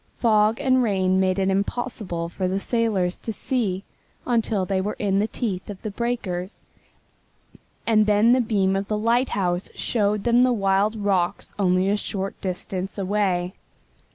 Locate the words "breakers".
5.91-6.65